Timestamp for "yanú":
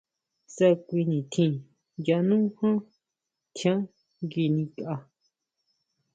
2.07-2.37